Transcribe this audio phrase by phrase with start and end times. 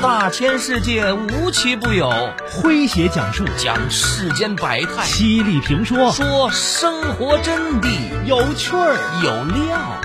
[0.00, 2.08] 大千世界无奇不有，
[2.48, 7.88] 诙谐讲述讲世间百态，犀利评说说生活真谛，
[8.24, 10.00] 有趣儿有料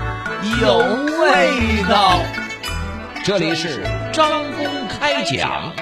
[0.60, 0.78] 有
[1.20, 2.18] 味道。
[3.24, 5.72] 这里是张公开讲。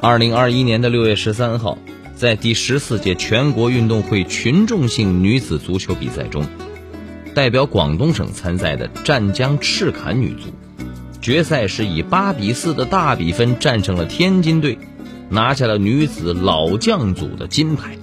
[0.00, 1.76] 二零二一年的六月十三号，
[2.20, 6.44] 在第十四届全国运动会群众性女子足球比赛中，
[7.34, 10.50] 代表广东省参赛的湛江赤坎女足，
[11.22, 14.76] 决赛时以八比四的大比分战胜了天津队，
[15.30, 17.96] 拿下了女子老将组的金牌。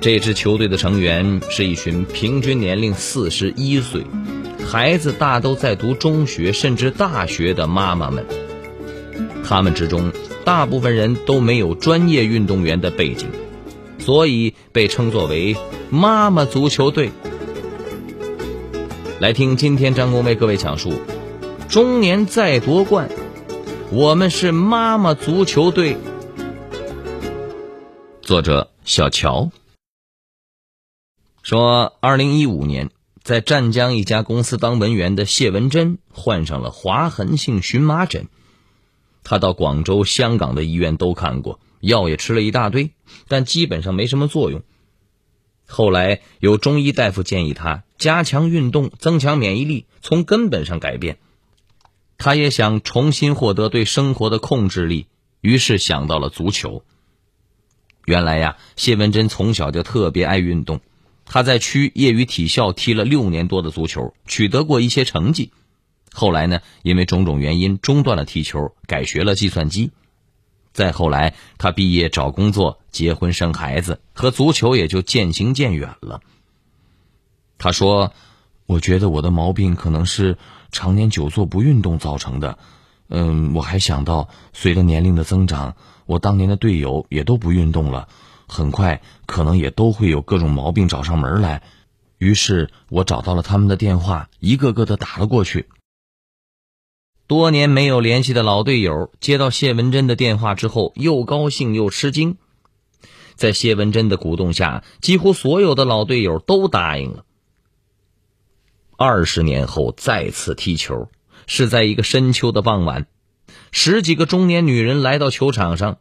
[0.00, 4.02] 这支球队的成员是一群平均年龄四十一岁、
[4.66, 8.24] 孩子大都在读中学甚至大学的妈妈们。
[9.44, 10.10] 他们之中，
[10.46, 13.26] 大部分人都没有专业运动员的背景，
[13.98, 15.56] 所以被称作为
[15.90, 17.10] “妈妈足球队”。
[19.18, 20.92] 来听今天张工为各位讲述：
[21.68, 23.10] 中年再夺冠，
[23.90, 25.96] 我们是妈妈足球队。
[28.22, 29.50] 作者小乔
[31.42, 32.90] 说，二零一五年，
[33.24, 38.28] 在湛江一家公司当文员的谢文珍患上了划痕性荨麻疹。
[39.28, 42.92] 他到广州、香港的医院都看过，药也吃了一大堆，
[43.26, 44.62] 但基本上没什么作用。
[45.66, 51.18] 后来有中医大夫建议他加强运动，增强免疫力，从根本上改变。
[52.18, 55.08] 他也想重新获得对生活的控制力，
[55.40, 56.84] 于是想到了足球。
[58.04, 60.80] 原来呀，谢文珍从小就特别爱运动，
[61.24, 65.50] 他在区业余体校踢了六年多的足球，取得过一些成绩。
[66.16, 69.90] 后来呢，因为种种原因中断了踢球，改学了计算机。
[70.72, 76.22] 再后来，他毕业找工作、结婚生孩子，和足球也就渐行渐远了。
[77.58, 78.14] 他说
[78.64, 80.38] ：“我觉得我的毛病可能是
[80.72, 82.56] 常年久坐不运动造成的。
[83.10, 88.08] 嗯，我还想到，随着年龄的增长，我当年的队友也都不运动了，
[88.48, 91.62] 很快可能也都会有各种毛病找上门来。
[92.16, 95.66] 于是我找到了他们的电话，一个个的打了过去。”
[97.26, 102.36] 多年没有联系的老队友接到谢文珍的电话之后，又高兴又吃惊。
[103.34, 107.24] 在谢文珍的鼓动下，几乎所有的老队友都答应了。
[108.96, 111.10] 二十年后再次踢球，
[111.46, 113.06] 是在一个深秋的傍晚，
[113.72, 115.98] 十几个中年女人来到球场上，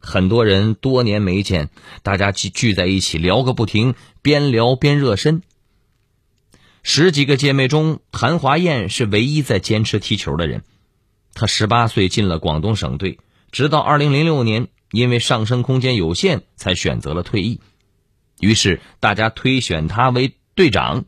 [0.00, 1.68] 很多人多年没见，
[2.02, 5.42] 大家聚聚在一起聊个不停，边聊边热身。
[6.84, 10.64] 十几个姐妹中，谭华燕是唯一在坚持踢球的人。
[11.32, 13.20] 她十八岁进了广东省队，
[13.52, 17.60] 直到二零零六年，因为上升空间有限，才选择了退役。
[18.40, 21.04] 于是大家推选她为队长。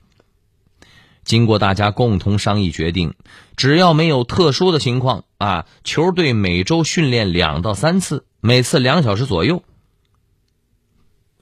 [1.25, 3.15] 经过大家共同商议决定，
[3.57, 9.65] 只要没有特殊的情况啊，球队每周训练两到三次，每次两小时左右。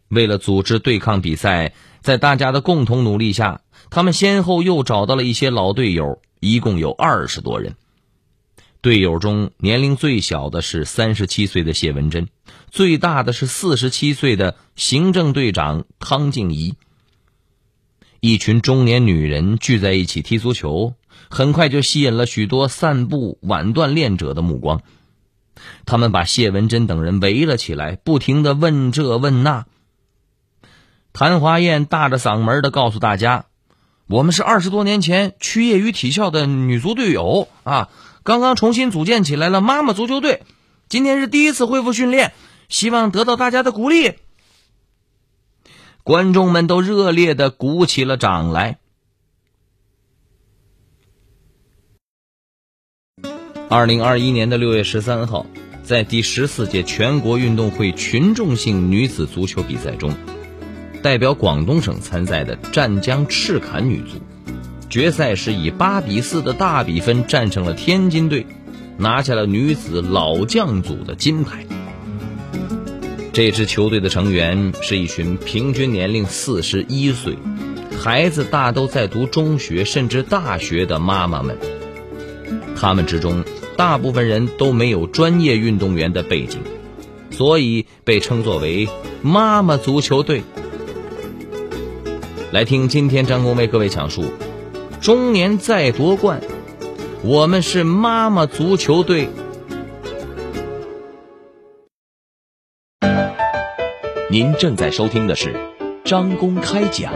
[0.08, 3.60] 为了组织对抗比赛，在大家的共同努力下。
[3.94, 7.76] 他们先后又找到了一些老队友，一共有二十多人。
[8.80, 12.28] 队友中年龄最小的是三十七岁的谢文珍，
[12.70, 16.74] 最大的是四十七岁的行政队长汤静怡。
[18.20, 20.94] 一群中年女人聚在一起踢足球，
[21.28, 24.80] 很快就吸引了许多散步晚锻炼者的目光。
[25.84, 29.66] 他们把谢文珍等人围了起来，不停的问这问那。
[31.12, 33.44] 谭华燕大着嗓门的告诉大家。
[34.08, 37.88] 我们是二十多年前区业余体校的女足队友啊，
[38.24, 40.42] 刚刚重新组建起来了妈妈足球队，
[40.88, 42.32] 今天是第一次恢复训练，
[42.68, 44.14] 希望得到大家的鼓励。
[46.02, 48.78] 观众们都热烈的鼓起了掌来。
[53.70, 55.46] 二零二一年的六月十三号，
[55.82, 60.14] 在第十四届全国运动会群众性女子足球比赛中。
[61.02, 64.18] 代表广东省参赛的湛江赤坎女足，
[64.88, 68.46] 决赛时以八比四的大比分战胜了天津队，
[68.98, 71.66] 拿下了女子老将组的金牌。
[73.32, 77.36] 这支球队的成员是一群平均年龄四十一岁、
[77.98, 81.58] 孩子大都在读中学甚至大学的妈妈们。
[82.76, 83.44] 他们之中，
[83.76, 86.60] 大部分人都没有专业运动员的背景，
[87.30, 88.88] 所以被称作为
[89.20, 90.44] “妈妈足球队”。
[92.52, 94.30] 来听今天张工为各位讲述：
[95.00, 96.38] 中年再夺冠，
[97.24, 99.30] 我们是妈妈足球队。
[104.30, 105.54] 您正在收听的是
[106.04, 107.14] 张公开讲。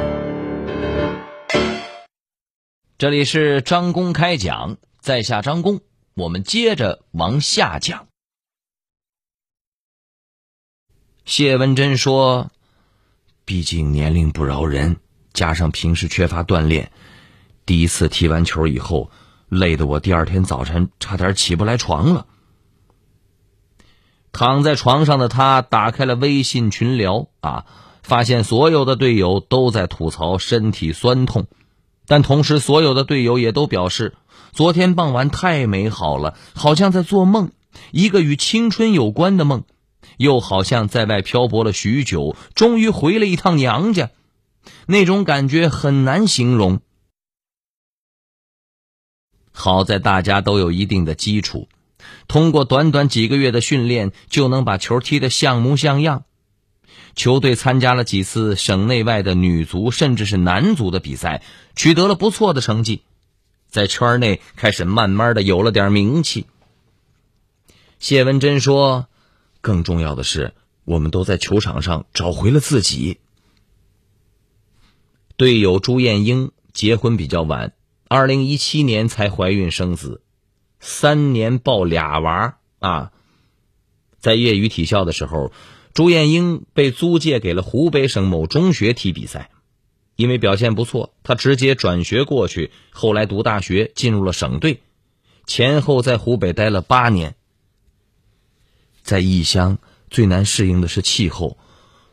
[2.96, 5.80] 这里是张公开讲，在下张公，
[6.14, 8.08] 我们接着往下讲。
[11.26, 12.50] 谢文珍说
[13.44, 14.96] ：“毕竟年龄不饶人，
[15.36, 16.90] 加上平时缺乏锻炼，
[17.66, 19.10] 第一次踢完球以后，
[19.50, 22.24] 累得我第二天早晨差点起不来床了。”
[24.32, 27.66] 躺在床上的他打开了微信群聊啊，
[28.02, 31.46] 发现所有的队友都在吐槽身体酸痛，
[32.06, 34.14] 但同时所有的队友也都表示，
[34.52, 37.50] 昨天傍晚太美好了，好像在做梦，
[37.92, 39.64] 一个与青春有关的梦。
[40.18, 44.10] 又好像在外漂泊了许久，终于回了一趟娘家，
[44.86, 46.80] 那种感觉很难形容。
[49.52, 51.68] 好在大家都有一定的基础，
[52.28, 56.24] 通过短短几个月的训练，就能把球踢得像模像样。
[57.14, 61.42] 球队参加了几次省内外的女足甚至是男足的比赛，
[61.74, 63.02] 取得了不错的成绩，
[63.68, 66.46] 在圈内开始慢慢的有了点名气。
[67.98, 69.08] 谢文珍说。
[69.62, 70.52] 更重要的是，
[70.84, 73.18] 我们都在球场上找回了自己。
[75.36, 77.74] 队友朱艳英结婚比较晚，
[78.08, 80.22] 二零一七年才怀孕生子，
[80.80, 83.12] 三年抱俩娃啊。
[84.18, 85.52] 在业余体校的时候，
[85.92, 89.50] 朱艳英被租借给了湖北省某中学踢比赛，
[90.14, 92.70] 因为表现不错，她直接转学过去。
[92.88, 94.80] 后来读大学，进入了省队，
[95.46, 97.34] 前后在湖北待了八年。
[99.02, 99.76] 在异乡
[100.08, 101.58] 最难适应的是气候，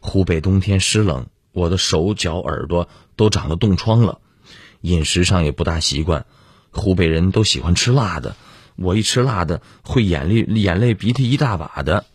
[0.02, 4.20] 湖北冬天湿冷，我的手脚耳朵都长了冻疮了，
[4.82, 6.26] 饮食上也不大习惯。
[6.72, 8.36] 湖北人都喜欢吃辣的，
[8.76, 12.06] 我一吃辣的会眼泪眼泪鼻涕一大把的。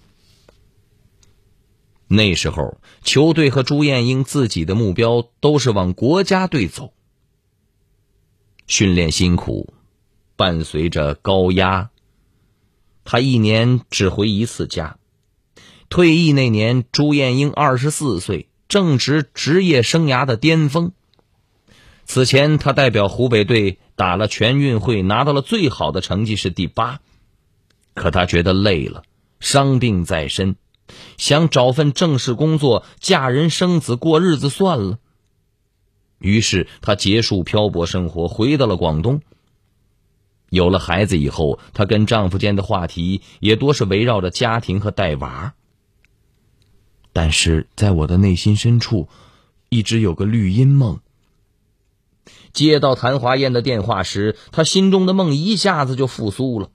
[2.08, 6.92] 那时候，球队和朱艳英自己的目标都是往国家队走，
[8.66, 9.74] 训练辛苦，
[10.34, 11.90] 伴随着高压。
[13.04, 14.98] 他一年只回一次家。
[15.90, 20.92] 退役那年，朱艳英二十四岁，正值职业生涯的巅峰。
[22.04, 27.00] 此前，他代表湖北队打了全运会，拿到了最好的成绩是第八。
[27.94, 29.02] 可他觉得累了，
[29.40, 30.56] 伤病在身，
[31.16, 34.98] 想找份正式工作，嫁人生子过日子算了。
[36.18, 39.20] 于是，他结束漂泊生活，回到了广东。
[40.50, 45.54] 有了孩子以后，她跟丈夫间的话题也多是围绕着家庭和带娃。
[47.20, 49.08] 但是在我的内心深处，
[49.70, 51.00] 一直有个绿荫梦。
[52.52, 56.70] 接到谭华燕的电话时，她心中的梦一下子就复苏了。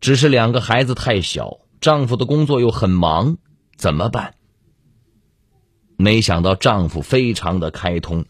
[0.00, 3.36] 只是两个孩子太小，丈夫的工作又很忙，
[3.76, 4.36] 怎么办？
[5.98, 8.24] 没想到丈夫非常的开通。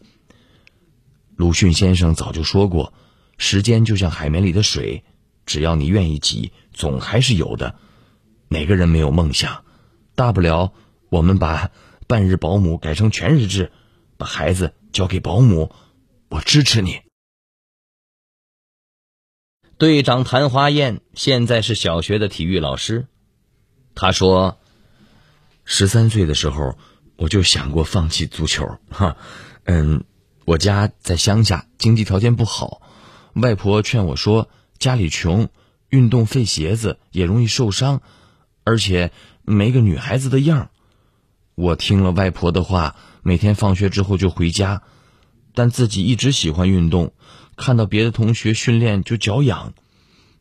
[1.37, 2.91] 鲁迅先生早就说过。
[3.37, 5.05] 时间就像海绵里的水，
[5.45, 7.75] 只要你愿意挤，总还是有的。
[8.49, 9.63] 哪个人没有梦想？
[10.13, 10.73] 大不了
[11.15, 11.71] 我们把
[12.07, 13.71] 半日保姆改成全日制，
[14.17, 15.71] 把孩子交给保姆，
[16.27, 17.03] 我支持你。
[19.77, 23.07] 队长谭华燕现在是小学的体育老师，
[23.93, 24.59] 他说
[25.63, 26.77] ：“十三岁的时候，
[27.15, 28.77] 我就想过放弃足球。
[28.89, 29.15] 哈，
[29.63, 30.03] 嗯，
[30.43, 32.81] 我家在乡下，经济条件不好。”
[33.41, 35.47] 外婆劝我说：“家里穷，
[35.87, 38.01] 运动费鞋子也容易受伤，
[38.65, 40.71] 而且没个女孩子的样
[41.55, 44.83] 我听了外婆的话，每天放学之后就回家，
[45.53, 47.13] 但自己一直喜欢运动，
[47.55, 49.73] 看到别的同学训练就脚痒，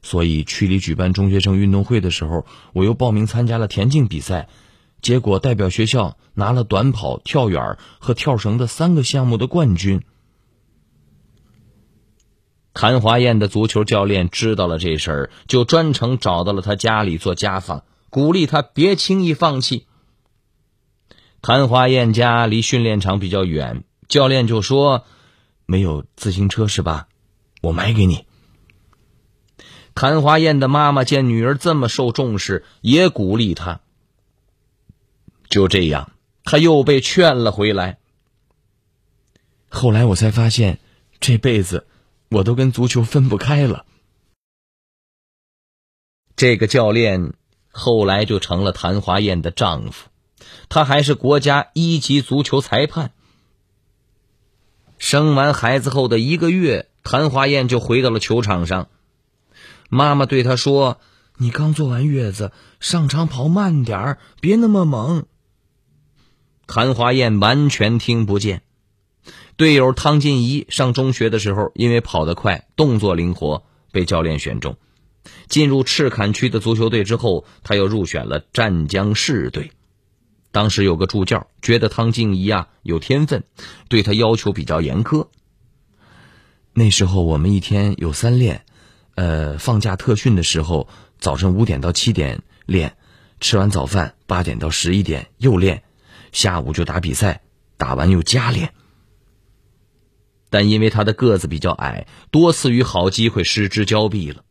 [0.02, 4.48] 所以区里举办中学生运动会的时候，我又报名参加了田径比赛，
[5.02, 10.02] 结果代表学校拿了短跑、跳远和跳绳的三个项目的冠军。”
[12.74, 19.86] 谭华燕的足球教练知道了这事儿，就专程找到了他家里做家访，鼓励他别轻易放弃。
[21.46, 25.04] 谭华燕家离训练场比较远，教练就说
[25.68, 27.06] ：“没有自行车是吧？
[27.60, 28.24] 我买给你。”
[29.94, 33.82] 谭华燕的妈妈见女儿这么受重视，也鼓励她。
[35.50, 36.12] 就这样，
[36.44, 37.98] 他又被劝了回来。
[39.68, 40.78] 后来我才发现，
[41.20, 41.86] 这辈子。
[42.30, 43.84] 我都跟足球分不开了。
[46.36, 47.34] 这个教练
[47.70, 50.08] 后来就成了谭华燕的丈夫，
[50.68, 53.12] 他还是国家一级足球裁判。
[54.98, 58.88] 生完孩子后的一个月，谭华燕就回到了球场上。
[59.90, 60.98] 妈妈对他说
[61.36, 65.26] ：“你刚坐完月子，上场跑慢点儿，别那么猛。”
[66.66, 68.62] 谭华燕完全听不见。
[69.56, 74.76] 队友汤静怡上中学的时候，因为跑得快、动作灵活，被教练选中。
[75.48, 79.72] 进入赤坎区的足球队之后，他又入选了湛江市队。
[80.54, 83.42] 当时有个助教觉得汤静怡啊有天分，
[83.88, 85.26] 对他要求比较严苛。
[86.72, 88.64] 那时候我们一天有三练，
[89.16, 92.96] 呃，放假特训的时候，早晨五点到七点练，
[93.40, 95.82] 吃完早饭八点到十一点又练，
[96.30, 97.42] 下午就打比赛，
[97.76, 98.74] 打完又加练。
[100.50, 104.44] 但因为他的个子比较矮，多次与好机会失之交臂了。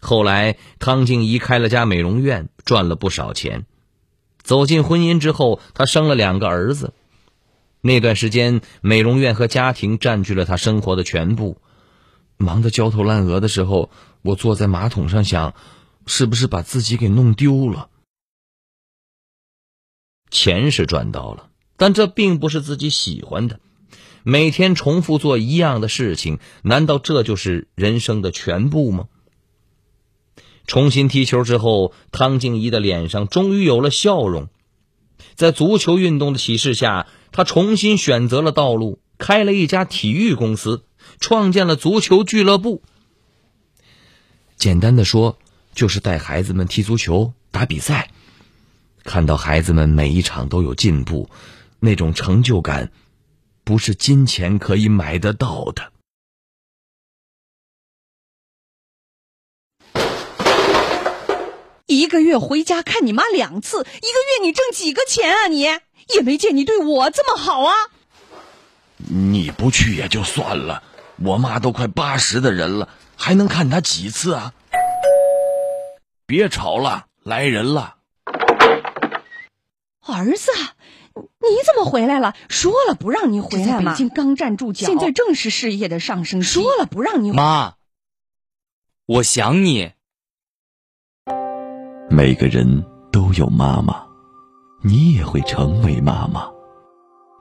[0.00, 3.66] 后来，汤静怡开了家美容院，赚了不少钱。
[4.42, 6.92] 走进婚姻之后，她生了两个儿子。
[7.80, 11.58] 那段时间，美容院和家庭占据了她生活的全部。
[12.36, 13.90] 忙得焦头烂额的时候，
[14.22, 15.54] 我坐在马桶上想，
[16.06, 17.88] 是不是把自己给弄丢了？
[20.30, 23.60] 钱是赚到了，但这并不是自己喜欢的。
[24.24, 29.08] 每天重复做一样的事情，难道这就是人生的全部吗？
[30.66, 34.48] 重新踢球之后，汤静怡的脸上终于有了笑容。
[35.34, 40.84] 在足球运动的启示下，她重新选择了道路，开了一家体育公司，
[41.20, 42.82] 创建了足球俱乐部。
[44.56, 45.38] 简单的说，
[45.74, 48.10] 就是带孩子们踢足球、打比赛，
[49.04, 51.28] 看到孩子们每一场都有进步，
[51.80, 52.92] 那种成就感。
[53.64, 55.91] 不是金钱可以买得到的。
[61.86, 65.46] 一个月回家看你妈两次，一个月你挣几个钱啊？
[65.48, 67.74] 你也没见你对我这么好啊！
[68.96, 70.82] 你不去也就算了，
[71.24, 74.52] 我妈都快八十的人了，还能看她几次啊？
[76.26, 77.96] 别吵了，来人了。
[80.06, 80.50] 儿子。
[81.14, 82.34] 你怎么回来了？
[82.48, 83.92] 说了不让你回来吗？
[83.92, 86.46] 北京刚站住脚，现在正是事业的上升期。
[86.46, 87.74] 说了不让你妈，
[89.04, 89.92] 我想你。
[92.14, 93.96] 每个人都有妈妈，
[94.82, 96.46] 你也会成为妈妈。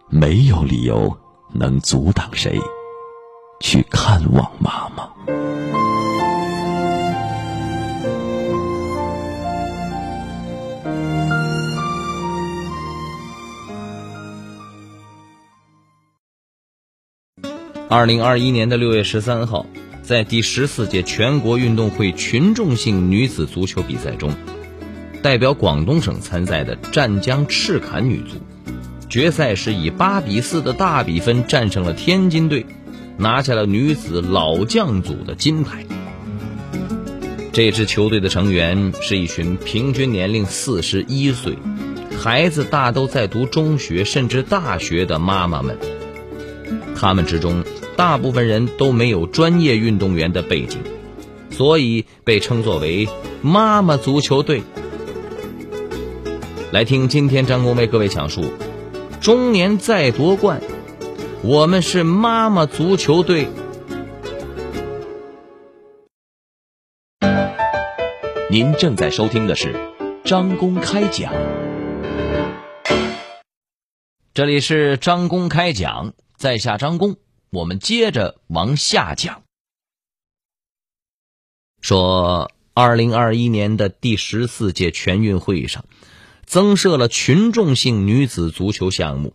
[0.10, 1.14] 没有理由
[1.54, 2.58] 能阻挡谁
[3.60, 5.10] 去看望妈妈。
[17.90, 19.66] 二零二一年的六月十三号，
[20.02, 24.34] 在第十四届全国运动会群众性女子足球比赛中，
[25.22, 28.38] 代表广东省参赛的湛江赤坎女足，
[29.08, 32.66] 决赛时以八比四的大比分战胜了天津队，
[33.18, 35.86] 拿下了女子老将组的金牌。
[37.52, 41.58] 这支球队的成员是一群平均年龄四十一岁、
[42.18, 45.78] 孩子大都在读中学甚至大学的妈妈们，
[46.96, 47.64] 他们之中。
[47.98, 50.80] 大部分人都没有专业运动员的背景，
[51.52, 53.08] 所以被称作为
[53.44, 54.64] “妈妈足球队”。
[56.72, 58.46] 来听今天张工为各位讲述：
[59.20, 60.62] 中年再夺冠，
[61.44, 63.50] 我们是妈妈足球队。
[68.50, 69.76] 您正在收听的是
[70.24, 71.34] 张公开讲，
[74.34, 77.18] 这里是张公开讲，在下张公。
[77.50, 79.44] 我们接着往下讲，
[81.82, 85.84] 说二零二一年的第十四届全运会上，
[86.52, 89.34] 增设了群众性女子足球项目，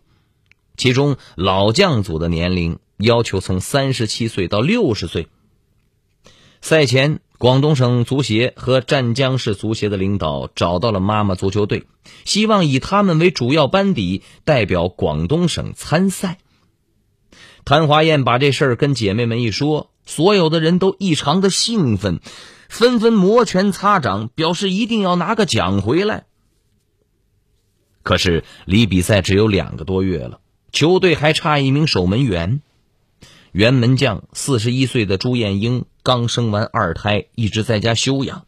[0.77, 5.27] 其中老将组的年龄要求从三十七岁到六十岁。
[6.61, 11.87] 赛前，广东省足协和湛江市足协的领导找到了妈妈足球队，
[12.23, 16.37] 希望以他们为主要班底，代表广东省参赛。
[17.65, 22.19] 谭华燕把这事跟姐妹们一说，所有的人都异常的兴奋，
[22.69, 26.26] 纷纷摩拳擦掌，表示一定要拿个奖回来。
[28.07, 30.39] 可是离比赛只有两个多月了，
[30.71, 32.61] 球队还差一名守门员。
[33.51, 38.45] 原门将四十一岁的朱艳英刚生完二胎，一直在家休养。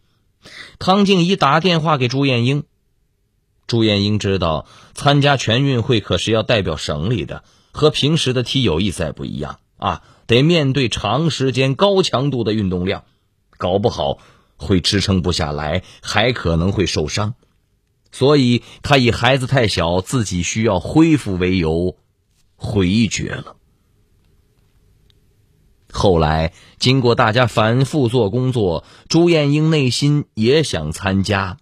[0.80, 2.64] 汤静怡打电话给朱艳英，
[3.68, 7.44] 朱艳英知道参加全运会可是要代表省里的。
[7.74, 13.04] 和平时的踢友谊赛不一样啊，得面对长时间高强度的运动量，
[13.58, 14.20] 搞不好
[14.56, 17.36] 会支撑不下来，还可能会受伤。
[18.12, 21.96] 所以他以孩子太小，自己需要恢复为由，
[22.56, 23.56] 回绝了。
[25.92, 31.58] 后来经过大家反复做工作，朱艳英内心也想参加，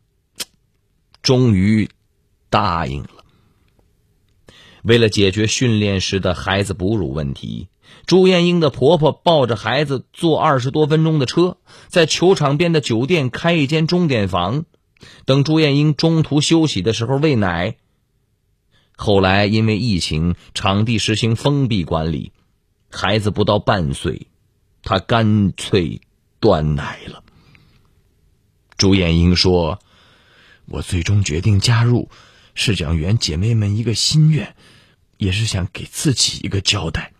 [1.22, 1.89] 终于
[2.50, 3.10] 答应了。
[4.84, 7.68] 为了解决训练时的孩子哺乳问题，
[8.06, 14.66] 朱艳英的婆婆抱着孩子坐二十多分钟的车，在球场边的酒店开一间钟点房，
[15.25, 17.77] 等朱艳英中途休息的时候喂奶。
[18.96, 22.32] 后来因为疫情，场地实行封闭管理，
[22.89, 24.27] 孩子不到半岁，
[24.82, 26.01] 她干脆
[26.39, 27.24] 断奶了。
[28.77, 29.80] 朱艳英说
[30.66, 32.10] ：“我最终决定加入，
[32.56, 34.56] 是想圆姐妹们一个心愿。”
[35.18, 37.12] 也是想给自己一个交代。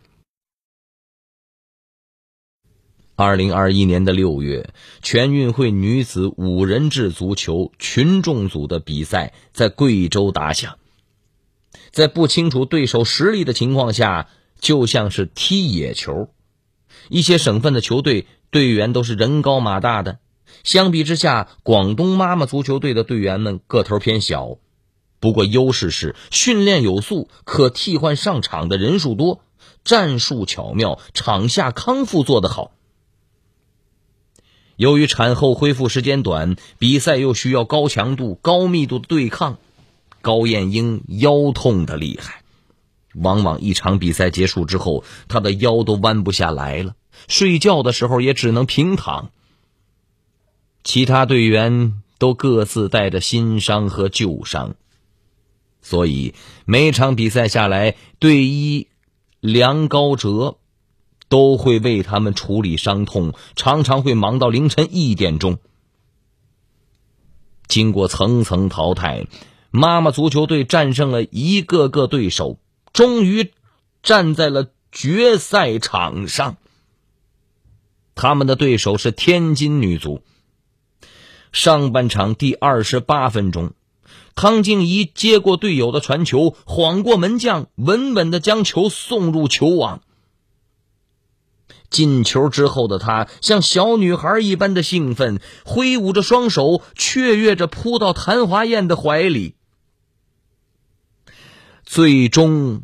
[3.20, 4.70] 二零二一年的六月，
[5.02, 10.78] 全运会女子五人制足球群众组的比赛在贵州打响。
[11.90, 16.30] 在不清楚对手实力的情况下，就像是踢野球。
[17.10, 20.20] 一些省份的球队队员都是人高马大的，
[20.64, 24.60] 相比之下，广东妈妈足球队的队员们个头偏小。
[25.20, 29.42] 不过优势是训练有素，可替换上场的人数多，
[29.84, 32.74] 战术巧妙，场下康复做得好。
[34.78, 39.58] 由于产后恢复时间短，比赛又需要高强度、高密度的对抗，
[40.22, 42.44] 高艳英腰痛的厉害，
[43.16, 46.96] 往往一场比赛结束之后，她的腰都弯不下来了，
[47.28, 49.32] 睡觉的时候也只能平躺。
[50.84, 54.76] 其他队员都各自带着新伤和旧伤。
[55.82, 58.88] 所以每场比赛下来，队医
[59.40, 60.58] 梁高哲
[61.30, 65.58] 都会为他们处理伤痛，常常会忙到凌晨一点钟。
[67.68, 69.28] 经过层层淘汰，
[69.72, 72.58] 妈妈足球队战胜了一个个对手，
[72.94, 73.52] 终于
[74.02, 76.58] 站在了决赛场上。
[78.16, 80.22] 他们的对手是天津女足。
[81.52, 83.74] 上半场第二十八分钟。
[84.34, 90.02] 汤静怡接过队友的传球，晃过门将，稳稳的将球送入球网。
[91.90, 99.56] 进球之后的她像小女孩一般的兴奋，挥舞着双手，雀跃着扑到谭华燕的怀里。
[101.84, 102.84] 最终，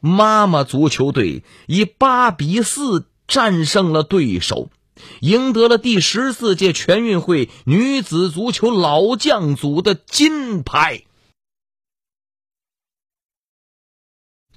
[0.00, 4.70] 妈妈足球队以八比四战胜了对手。
[5.20, 11.02] 赢得了第十四届全运会女子足球老将组的金牌。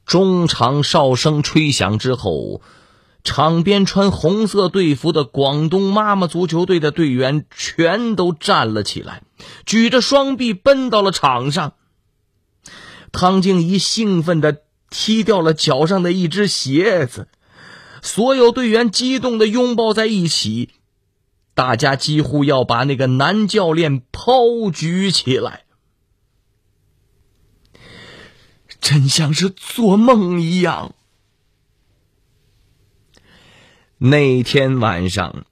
[0.06, 2.62] 中场哨声吹响之后，
[3.24, 9.24] 场边穿红色队服的广东妈妈足球队的队员全都站了起来，
[9.66, 11.74] 举着双臂奔到了场上。
[13.12, 17.28] 汤静怡兴奋的踢掉了脚上的一只鞋子。
[18.02, 20.70] 所有队员激动的拥抱在一起，
[21.54, 25.64] 大家几乎要把那个男教练抛举起来，
[28.80, 30.94] 真像是做梦一样。
[34.00, 35.48] 那天晚上，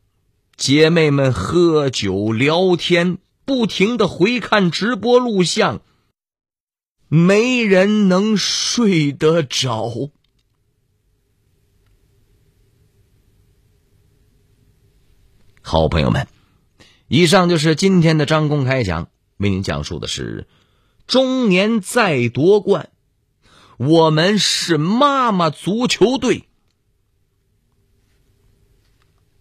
[0.56, 5.82] 姐妹们喝酒聊天，不停的回看直播录像，
[7.08, 10.12] 没人能睡得着。
[15.64, 16.28] 好朋友们，
[17.08, 20.46] 以上就是今天的张公开讲，为您讲述的是：
[21.08, 22.92] 中年再夺冠，
[23.80, 26.48] 我们是妈妈足球队。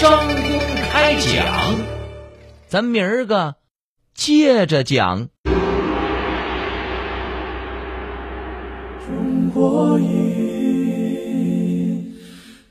[0.00, 0.58] 张公
[0.90, 1.76] 开讲，
[2.68, 3.56] 咱明儿个
[4.14, 5.28] 接着讲。
[9.06, 10.16] 中国音，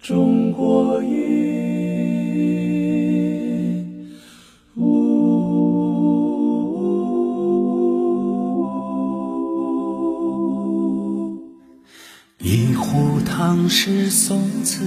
[0.01, 1.19] 中国音。
[13.25, 14.83] 唐诗宋词，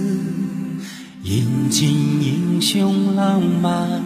[1.22, 1.88] 饮尽
[2.20, 4.02] 英雄浪漫。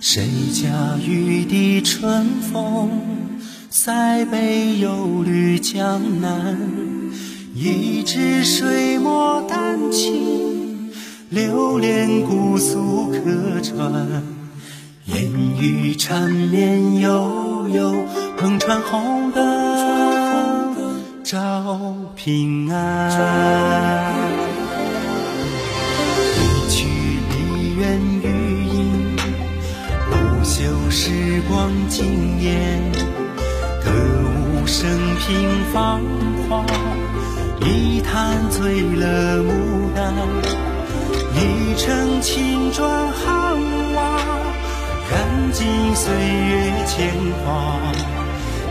[0.00, 2.88] 谁家玉笛春风，
[3.68, 6.56] 塞北又绿江南。
[7.52, 10.92] 一支水墨丹青，
[11.30, 14.22] 流连姑苏客船。
[15.06, 15.28] 烟
[15.60, 17.92] 雨缠绵悠悠，
[18.38, 20.76] 篷船红灯。
[21.24, 24.59] 照平安。
[31.50, 32.80] 光惊艳。
[33.84, 36.00] 歌舞升平芳
[36.48, 36.64] 华，
[37.60, 39.50] 一坛醉了牡
[39.94, 40.14] 丹。
[41.34, 43.56] 一城青砖汉
[43.94, 44.20] 瓦，
[45.10, 47.12] 燃尽岁月铅
[47.44, 47.80] 华。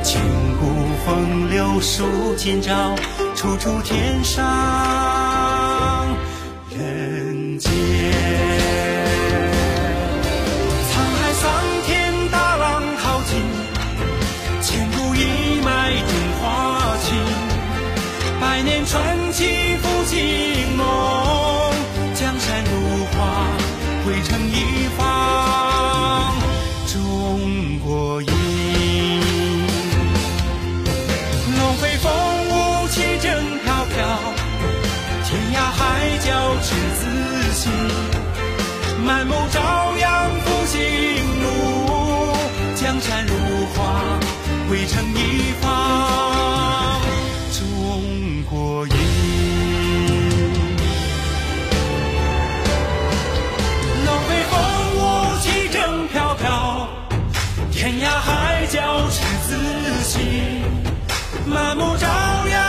[0.01, 0.21] 千
[0.59, 0.65] 古
[1.05, 2.95] 风流数今朝，
[3.35, 4.45] 处处天上
[57.79, 59.55] 天涯海角赤子
[60.03, 60.61] 心，
[61.45, 62.05] 满目朝
[62.45, 62.68] 阳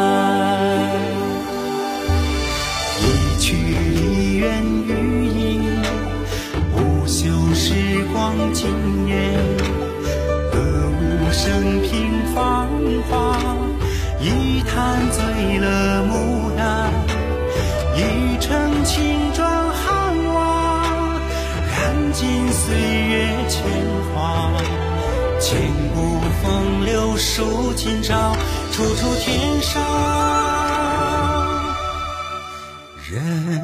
[8.53, 9.15] 今夜。
[10.51, 11.89] 歌舞升平
[12.33, 12.67] 芳
[13.09, 13.37] 华，
[14.19, 14.71] 一坛
[15.11, 16.91] 醉了牡丹。
[17.95, 17.99] 一
[18.39, 21.19] 城青砖汉瓦，
[21.69, 23.13] 燃尽岁月
[23.47, 23.61] 铅
[24.13, 24.51] 华。
[25.39, 25.59] 千
[25.93, 28.35] 古风流数今朝，
[28.71, 29.81] 处处天上
[33.09, 33.60] 人。